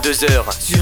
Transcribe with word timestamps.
22h 0.00 0.77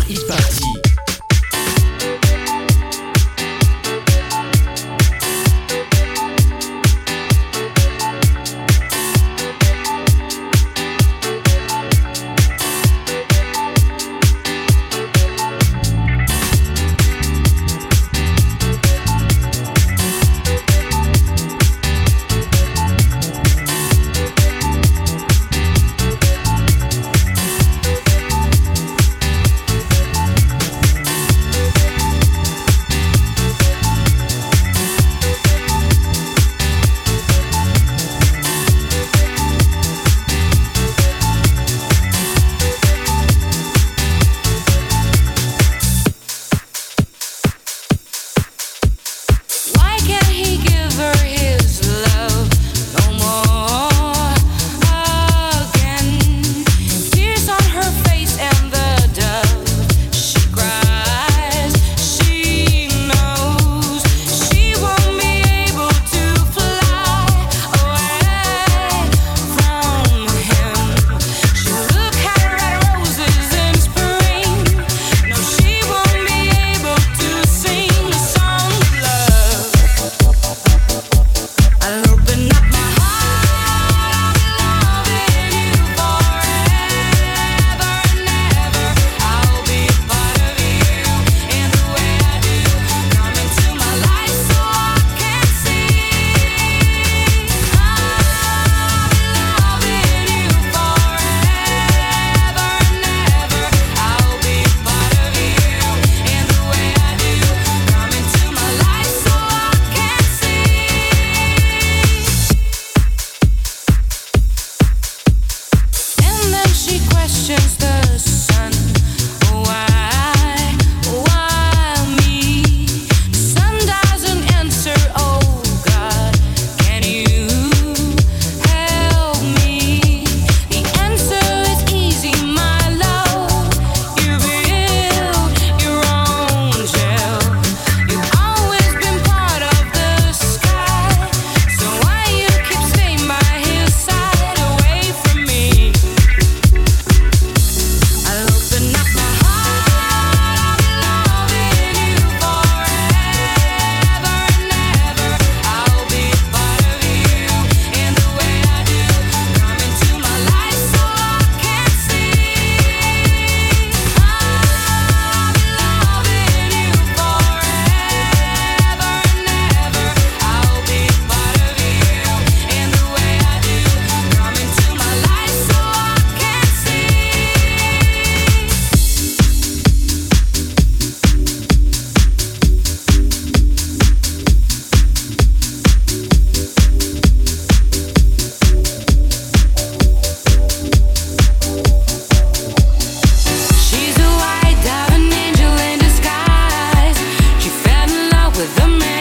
the 198.74 198.88
man 198.88 199.15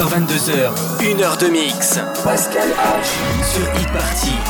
21h22h, 0.00 0.72
1 0.98 1.20
heure 1.20 1.36
de 1.36 1.48
mix. 1.48 1.98
Pascal 2.24 2.70
H 2.70 3.44
sur 3.44 3.66
e-party. 3.82 4.49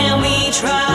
can 0.00 0.22
we 0.22 0.50
try? 0.50 0.89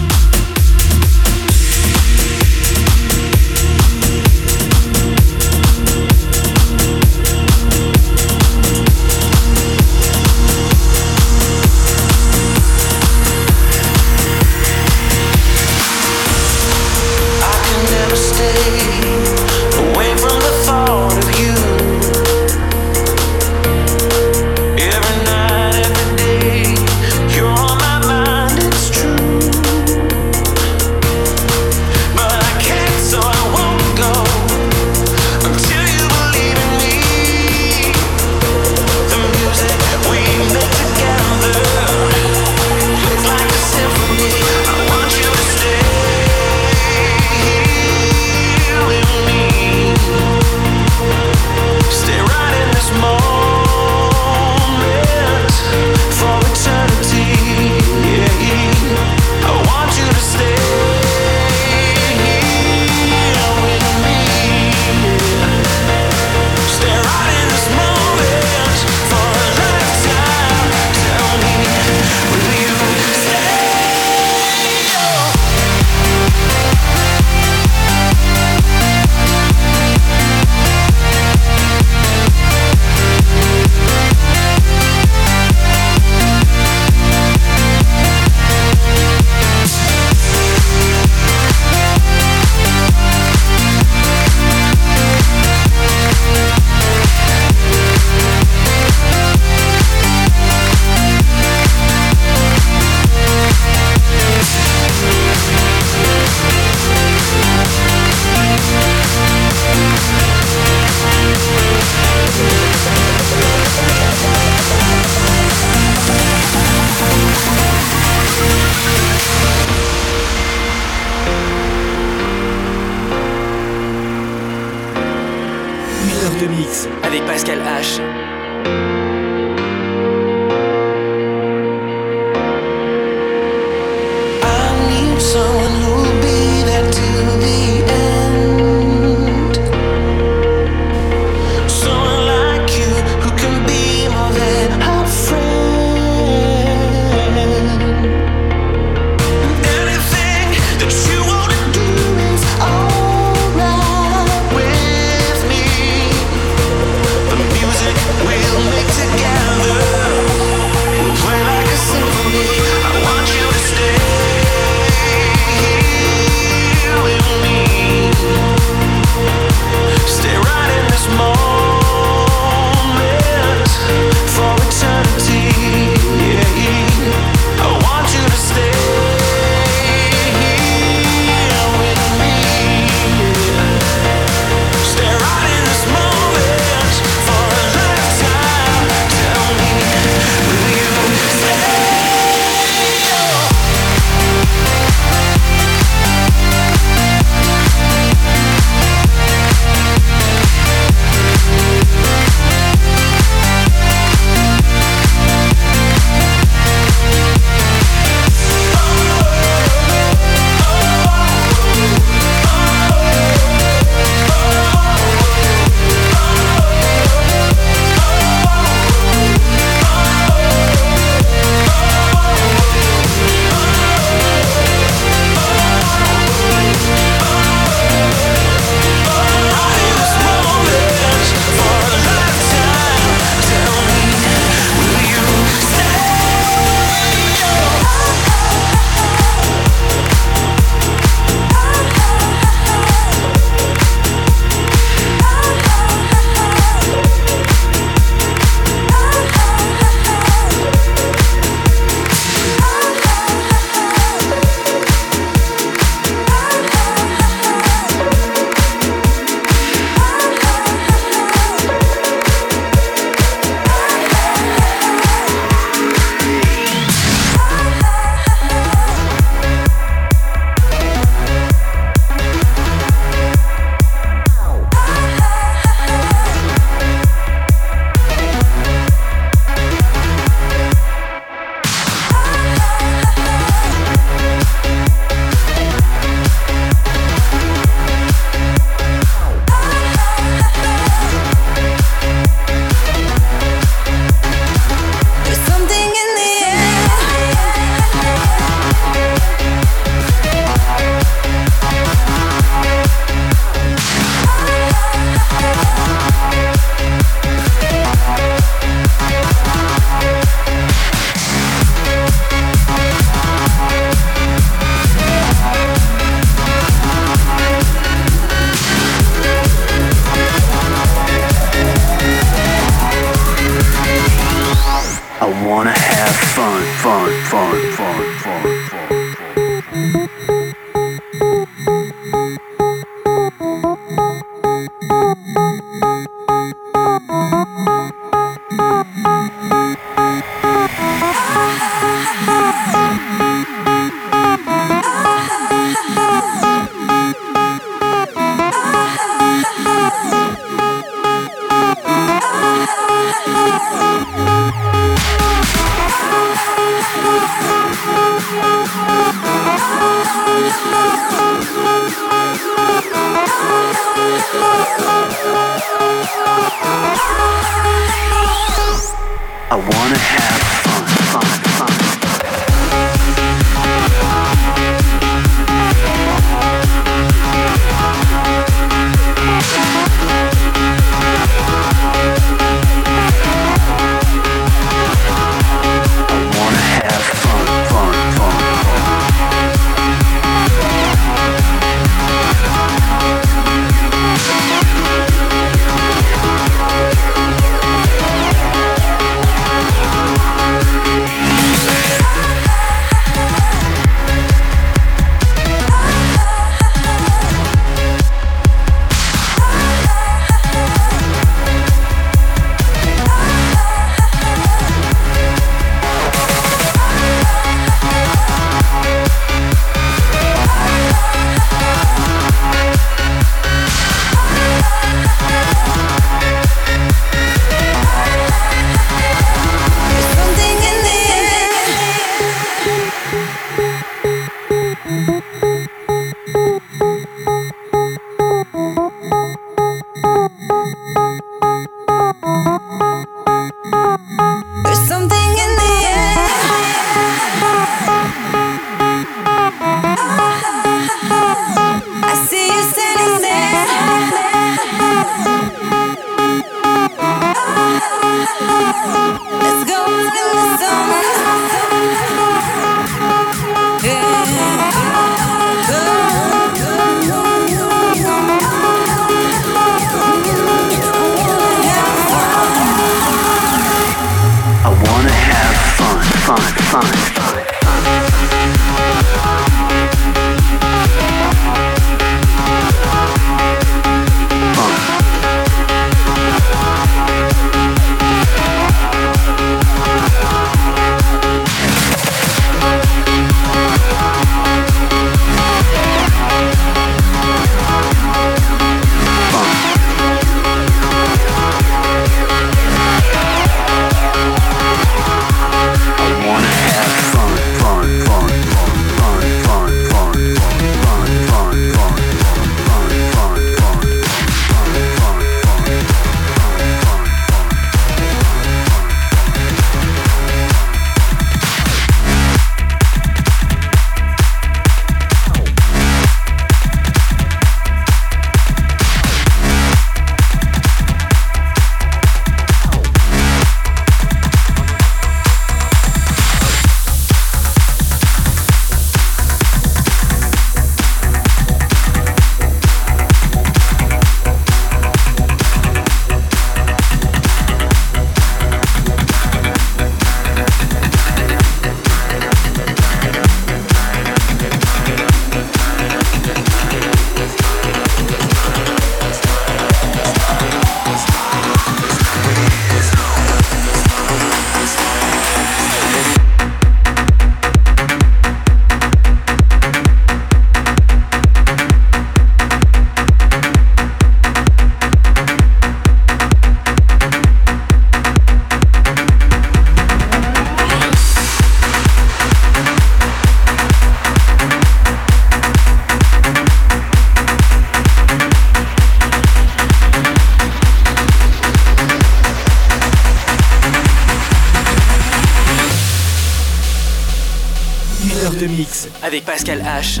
Avec 599.18 599.24
Pascal 599.24 599.60
H. 599.60 600.00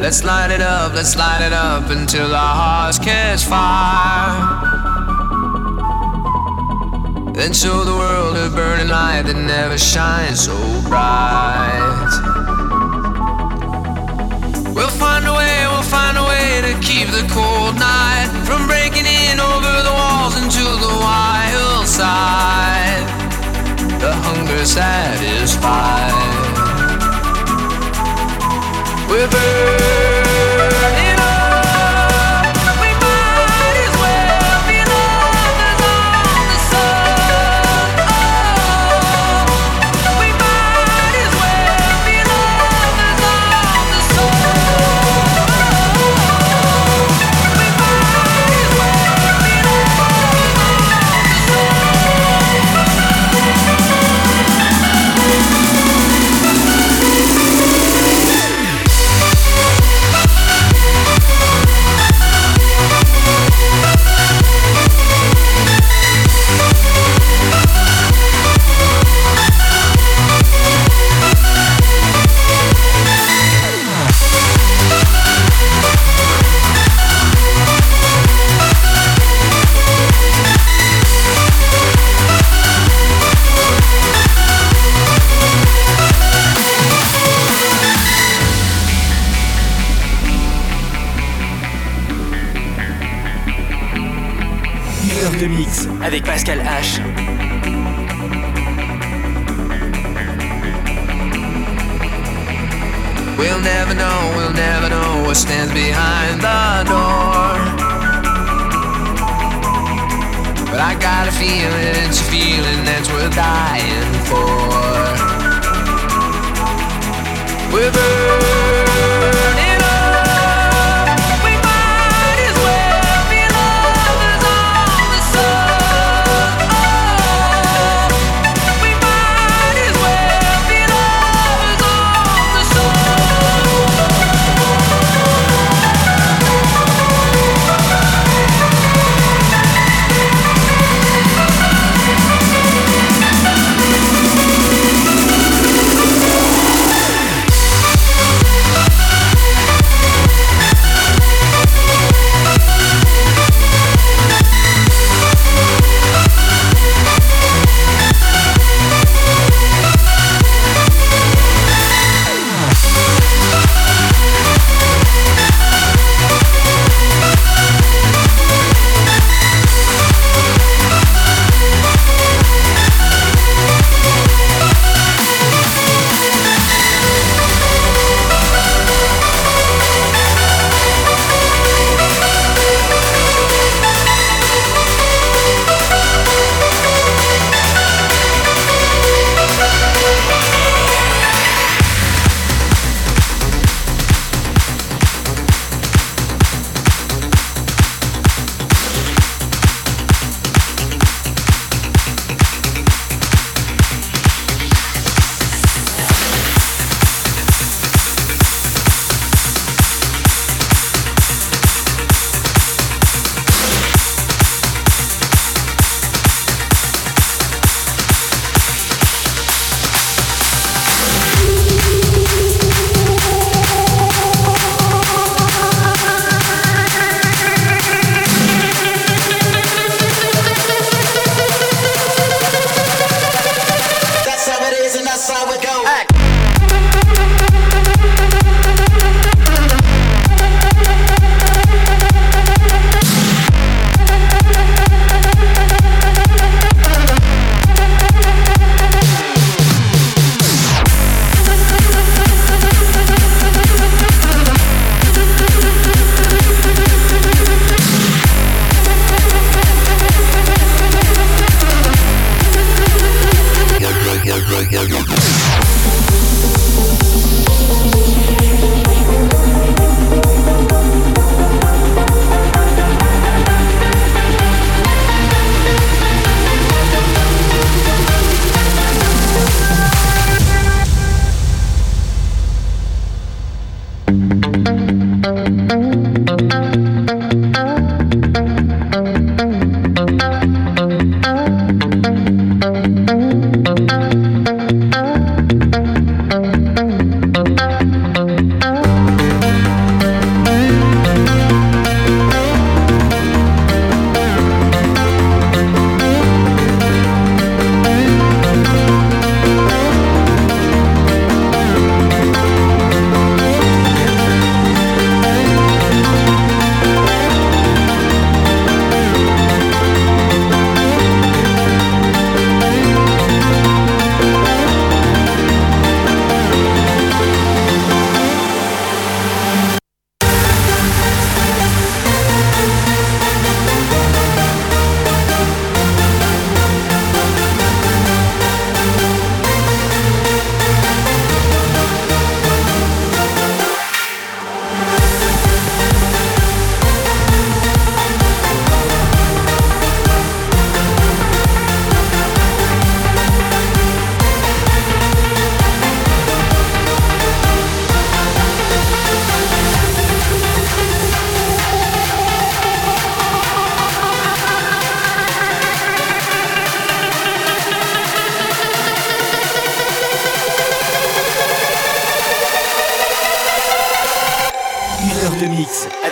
Let's 0.00 0.24
light 0.24 0.50
it 0.50 0.60
up, 0.60 0.94
let's 0.94 1.16
light 1.16 1.42
it 1.42 1.52
up 1.52 1.90
until 1.90 2.34
our 2.34 2.54
hearts 2.54 2.98
catch 2.98 3.44
fire. 3.44 4.32
Then 7.34 7.52
show 7.52 7.84
the 7.84 7.94
world 7.94 8.36
a 8.36 8.50
burning 8.50 8.88
light 8.88 9.22
that 9.26 9.36
never 9.36 9.78
shines 9.78 10.40
so 10.40 10.56
bright. 10.88 12.10
We'll 14.74 14.88
find 14.88 15.26
a 15.26 15.32
way, 15.34 15.67
to 16.62 16.74
keep 16.80 17.06
the 17.08 17.24
cold 17.30 17.76
night 17.76 18.28
from 18.44 18.66
breaking 18.66 19.06
in 19.06 19.38
over 19.38 19.82
the 19.82 19.92
walls 19.92 20.36
into 20.42 20.64
the 20.64 20.94
wild 20.98 21.86
side. 21.86 23.06
The 24.00 24.12
hunger 24.12 24.64
satisfied. 24.64 26.12
We're 29.08 29.28
burning. 29.30 30.37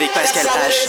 Avec 0.07 0.12
Pascal 0.12 0.46
H. 0.68 0.86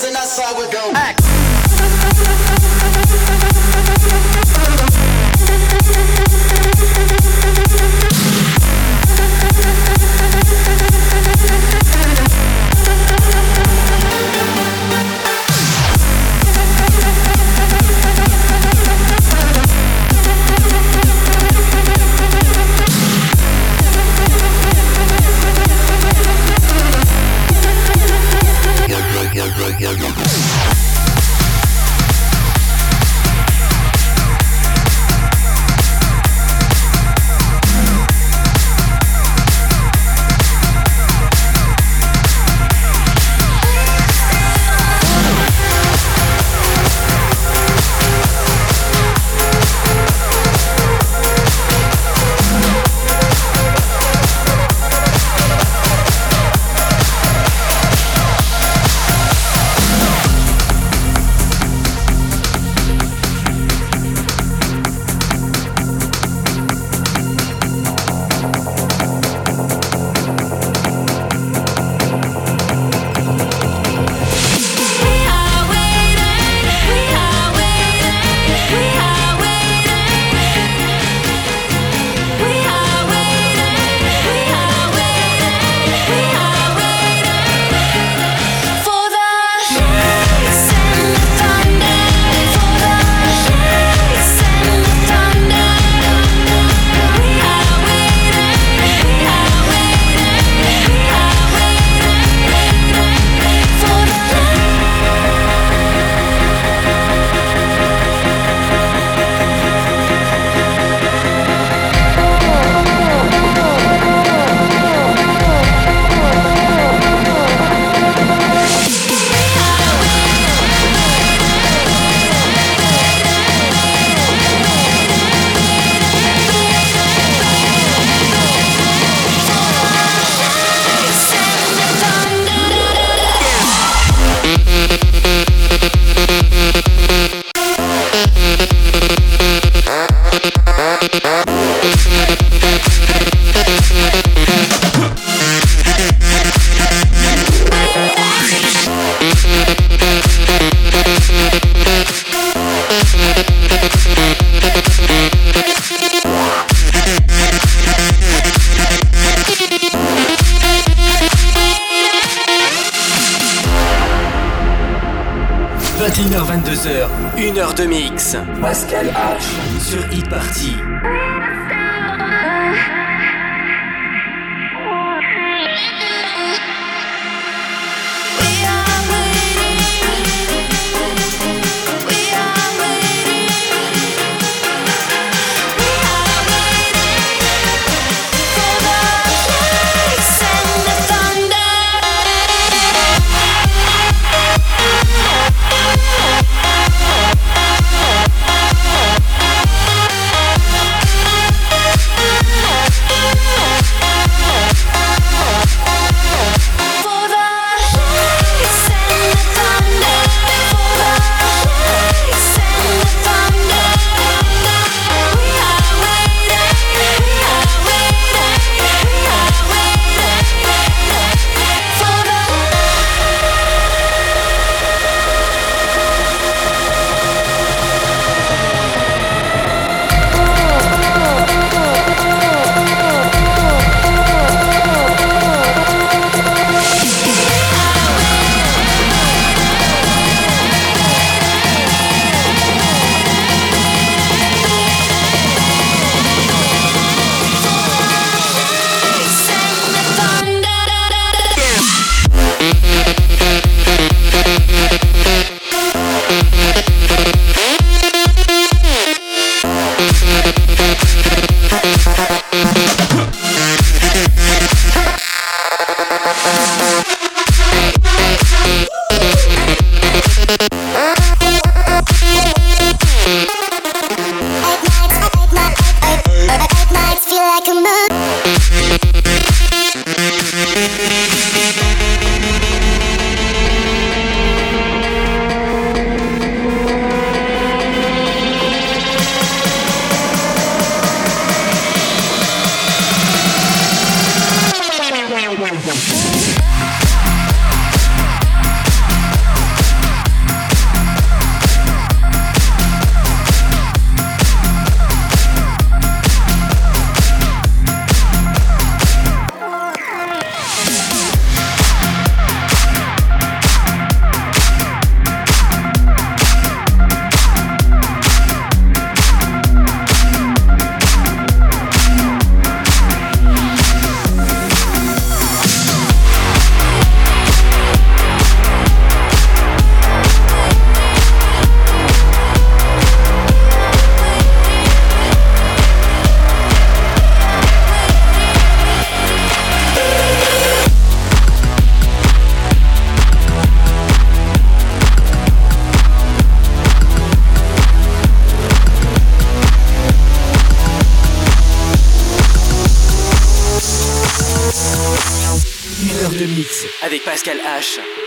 Pascal 357.38 357.60
H. 357.60 358.27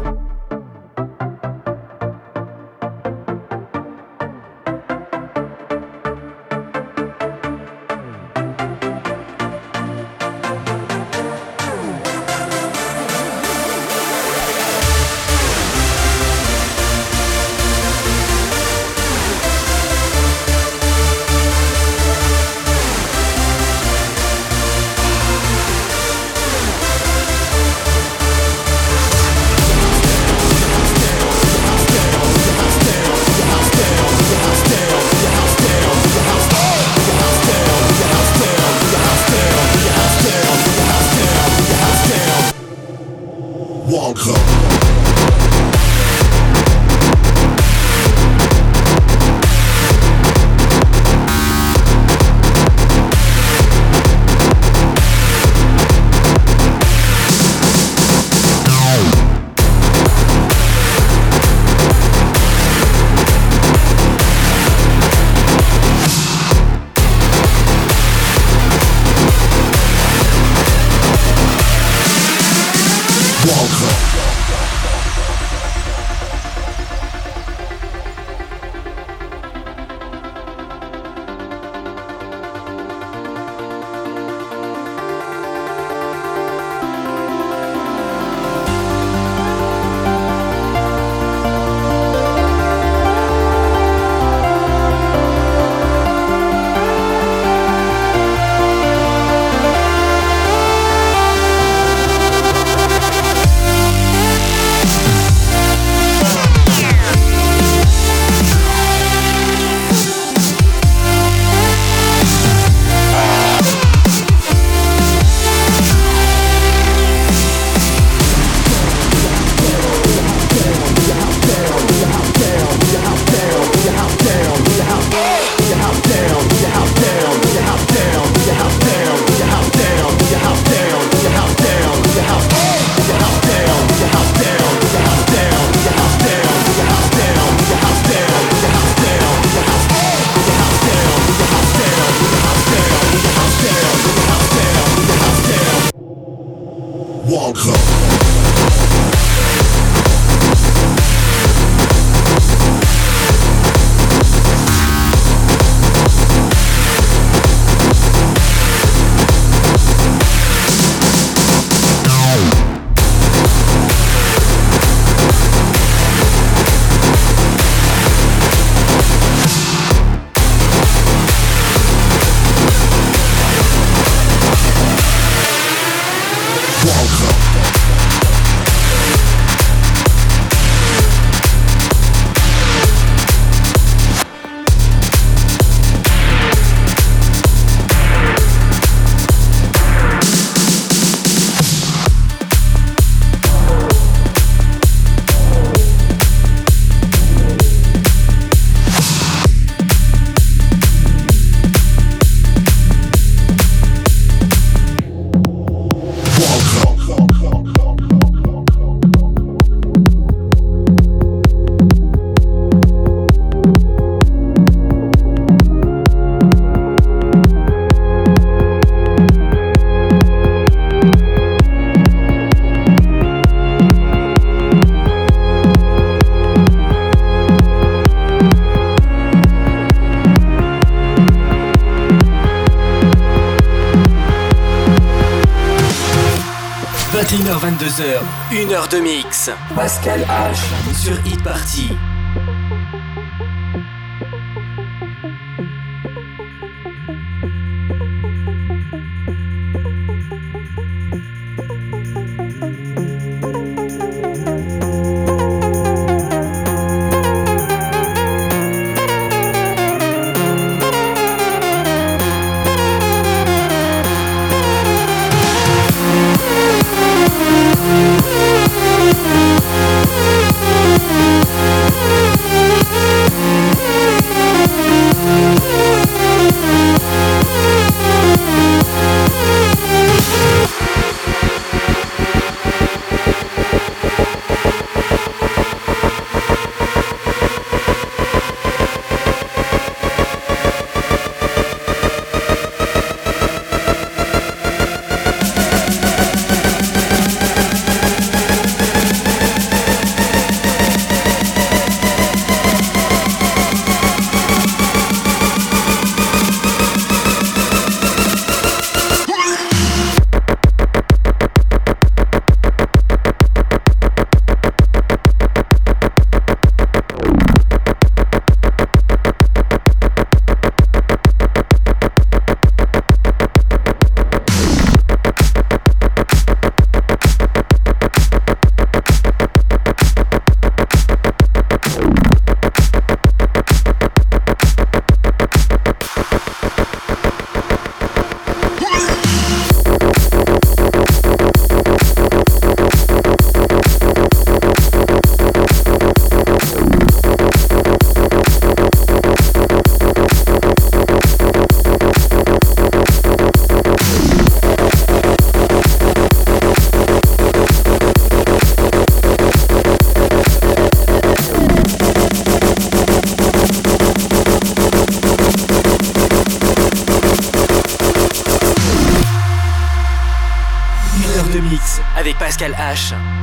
Pascal 372.33 372.73
H. 372.77 373.40